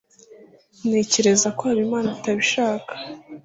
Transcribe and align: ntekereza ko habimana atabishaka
ntekereza 0.87 1.47
ko 1.57 1.61
habimana 1.69 2.07
atabishaka 2.15 2.91